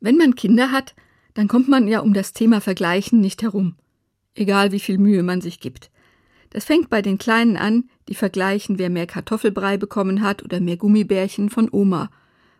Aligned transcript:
Wenn 0.00 0.16
man 0.16 0.34
Kinder 0.34 0.70
hat, 0.70 0.94
dann 1.34 1.48
kommt 1.48 1.68
man 1.68 1.88
ja 1.88 2.00
um 2.00 2.14
das 2.14 2.32
Thema 2.32 2.60
Vergleichen 2.60 3.20
nicht 3.20 3.42
herum, 3.42 3.76
egal 4.34 4.72
wie 4.72 4.80
viel 4.80 4.98
Mühe 4.98 5.22
man 5.22 5.40
sich 5.40 5.60
gibt. 5.60 5.90
Das 6.50 6.64
fängt 6.64 6.88
bei 6.88 7.02
den 7.02 7.18
Kleinen 7.18 7.56
an, 7.56 7.90
die 8.08 8.14
vergleichen, 8.14 8.78
wer 8.78 8.90
mehr 8.90 9.06
Kartoffelbrei 9.06 9.76
bekommen 9.76 10.22
hat 10.22 10.42
oder 10.42 10.60
mehr 10.60 10.76
Gummibärchen 10.76 11.50
von 11.50 11.68
Oma. 11.70 12.10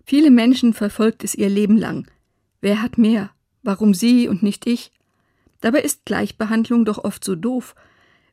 Viele 0.05 0.31
Menschen 0.31 0.75
verfolgt 0.75 1.25
es 1.25 1.35
ihr 1.35 1.49
Leben 1.49 1.77
lang. 1.77 2.11
Wer 2.61 2.83
hat 2.83 2.99
mehr? 2.99 3.31
Warum 3.63 3.95
sie 3.95 4.29
und 4.29 4.43
nicht 4.43 4.67
ich? 4.67 4.93
Dabei 5.61 5.81
ist 5.81 6.05
Gleichbehandlung 6.05 6.85
doch 6.85 7.03
oft 7.03 7.25
so 7.25 7.35
doof. 7.35 7.75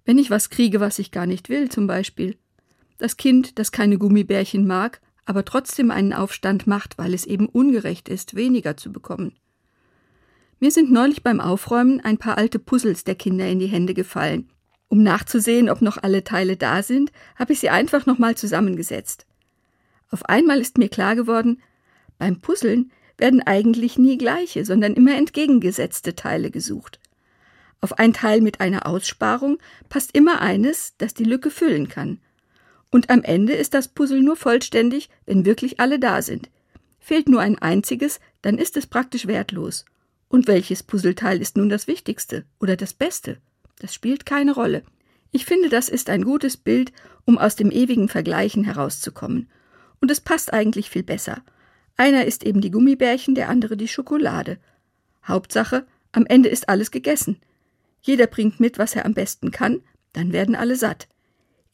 Wenn 0.04 0.18
ich 0.18 0.30
was 0.30 0.50
kriege, 0.50 0.80
was 0.80 1.00
ich 1.00 1.12
gar 1.12 1.26
nicht 1.26 1.50
will, 1.50 1.70
zum 1.70 1.88
Beispiel. 1.88 2.38
Das 2.98 3.18
Kind, 3.18 3.58
das 3.60 3.72
keine 3.72 3.98
Gummibärchen 3.98 4.68
mag, 4.68 5.02
aber 5.26 5.46
trotzdem 5.46 5.92
einen 5.92 6.14
Aufstand 6.14 6.68
macht, 6.68 6.98
weil 6.98 7.14
es 7.14 7.26
eben 7.26 7.48
ungerecht 7.48 8.10
ist, 8.10 8.36
weniger 8.36 8.78
zu 8.78 8.92
bekommen. 8.92 9.34
Mir 10.60 10.72
sind 10.72 10.92
neulich 10.92 11.24
beim 11.24 11.42
Aufräumen 11.42 12.00
ein 12.00 12.18
paar 12.18 12.38
alte 12.38 12.60
Puzzles 12.60 13.04
der 13.04 13.16
Kinder 13.16 13.48
in 13.48 13.60
die 13.60 13.68
Hände 13.68 13.94
gefallen. 13.94 14.50
Um 14.88 15.04
nachzusehen, 15.04 15.70
ob 15.70 15.82
noch 15.82 16.02
alle 16.02 16.24
Teile 16.24 16.58
da 16.58 16.84
sind, 16.84 17.12
habe 17.36 17.54
ich 17.54 17.60
sie 17.60 17.70
einfach 17.70 18.06
nochmal 18.06 18.36
zusammengesetzt. 18.36 19.26
Auf 20.12 20.26
einmal 20.26 20.62
ist 20.62 20.78
mir 20.78 20.90
klar 20.90 21.16
geworden, 21.16 21.62
beim 22.18 22.40
Puzzeln 22.40 22.92
werden 23.18 23.42
eigentlich 23.42 23.98
nie 23.98 24.18
gleiche, 24.18 24.64
sondern 24.64 24.94
immer 24.94 25.16
entgegengesetzte 25.16 26.16
Teile 26.16 26.52
gesucht. 26.52 27.00
Auf 27.82 28.00
ein 28.00 28.14
Teil 28.14 28.42
mit 28.42 28.62
einer 28.62 28.88
Aussparung 28.88 29.58
passt 29.90 30.16
immer 30.16 30.42
eines, 30.42 30.96
das 30.98 31.14
die 31.14 31.24
Lücke 31.24 31.52
füllen 31.52 31.90
kann. 31.90 32.20
Und 32.92 33.10
am 33.10 33.24
Ende 33.24 33.54
ist 33.54 33.74
das 33.74 33.88
Puzzle 33.88 34.22
nur 34.22 34.36
vollständig, 34.36 35.10
wenn 35.26 35.46
wirklich 35.46 35.80
alle 35.80 36.00
da 36.00 36.22
sind. 36.22 36.50
Fehlt 37.00 37.30
nur 37.30 37.42
ein 37.42 37.60
einziges, 37.60 38.20
dann 38.42 38.58
ist 38.58 38.78
es 38.78 38.88
praktisch 38.88 39.28
wertlos. 39.28 39.86
Und 40.28 40.48
welches 40.48 40.84
Puzzleteil 40.84 41.42
ist 41.42 41.58
nun 41.58 41.70
das 41.70 41.88
wichtigste 41.88 42.46
oder 42.60 42.76
das 42.76 42.94
beste? 42.94 43.38
Das 43.80 43.94
spielt 43.94 44.26
keine 44.26 44.54
Rolle. 44.54 44.84
Ich 45.32 45.46
finde, 45.46 45.70
das 45.70 45.90
ist 45.90 46.10
ein 46.10 46.24
gutes 46.24 46.58
Bild, 46.58 46.94
um 47.26 47.38
aus 47.38 47.56
dem 47.56 47.72
ewigen 47.72 48.08
Vergleichen 48.08 48.64
herauszukommen. 48.64 49.50
Und 50.00 50.10
es 50.10 50.22
passt 50.22 50.54
eigentlich 50.54 50.90
viel 50.90 51.04
besser. 51.04 51.44
Einer 51.98 52.26
ist 52.26 52.46
eben 52.46 52.62
die 52.62 52.72
Gummibärchen, 52.72 53.36
der 53.36 53.50
andere 53.50 53.78
die 53.78 53.88
Schokolade. 53.88 54.58
Hauptsache, 55.26 55.86
am 56.12 56.26
Ende 56.26 56.50
ist 56.50 56.70
alles 56.70 56.92
gegessen. 56.92 57.42
Jeder 58.02 58.28
bringt 58.28 58.60
mit, 58.60 58.78
was 58.78 58.96
er 58.96 59.06
am 59.06 59.14
besten 59.14 59.52
kann, 59.52 59.82
dann 60.14 60.32
werden 60.32 60.56
alle 60.56 60.76
satt. 60.76 61.08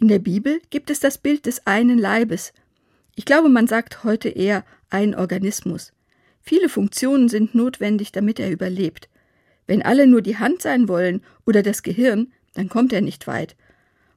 In 0.01 0.07
der 0.07 0.17
Bibel 0.17 0.59
gibt 0.71 0.89
es 0.89 0.99
das 0.99 1.19
Bild 1.19 1.45
des 1.45 1.67
einen 1.67 1.99
Leibes. 1.99 2.53
Ich 3.13 3.23
glaube, 3.23 3.49
man 3.49 3.67
sagt 3.67 4.03
heute 4.03 4.29
eher 4.29 4.65
ein 4.89 5.13
Organismus. 5.13 5.93
Viele 6.41 6.69
Funktionen 6.69 7.29
sind 7.29 7.53
notwendig, 7.53 8.11
damit 8.11 8.39
er 8.39 8.49
überlebt. 8.49 9.09
Wenn 9.67 9.83
alle 9.83 10.07
nur 10.07 10.23
die 10.23 10.39
Hand 10.39 10.63
sein 10.63 10.87
wollen 10.87 11.21
oder 11.45 11.61
das 11.61 11.83
Gehirn, 11.83 12.33
dann 12.55 12.67
kommt 12.67 12.93
er 12.93 13.01
nicht 13.01 13.27
weit. 13.27 13.55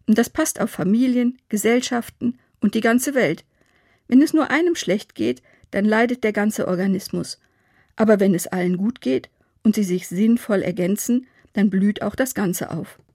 Und 0.06 0.16
das 0.16 0.30
passt 0.30 0.58
auf 0.58 0.70
Familien, 0.70 1.36
Gesellschaften 1.50 2.38
und 2.62 2.74
die 2.74 2.80
ganze 2.80 3.14
Welt. 3.14 3.44
Wenn 4.08 4.22
es 4.22 4.32
nur 4.32 4.50
einem 4.50 4.76
schlecht 4.76 5.14
geht, 5.14 5.42
dann 5.70 5.84
leidet 5.84 6.24
der 6.24 6.32
ganze 6.32 6.66
Organismus. 6.66 7.38
Aber 7.94 8.20
wenn 8.20 8.34
es 8.34 8.46
allen 8.46 8.78
gut 8.78 9.02
geht 9.02 9.28
und 9.62 9.74
sie 9.74 9.84
sich 9.84 10.08
sinnvoll 10.08 10.62
ergänzen, 10.62 11.26
dann 11.52 11.68
blüht 11.68 12.00
auch 12.00 12.14
das 12.14 12.34
Ganze 12.34 12.70
auf. 12.70 12.98